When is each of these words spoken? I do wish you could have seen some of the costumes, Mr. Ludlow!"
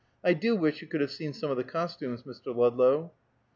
I 0.23 0.33
do 0.33 0.55
wish 0.55 0.81
you 0.81 0.87
could 0.87 1.01
have 1.01 1.11
seen 1.11 1.31
some 1.31 1.51
of 1.51 1.57
the 1.57 1.63
costumes, 1.63 2.23
Mr. 2.23 2.47
Ludlow!" 2.55 3.11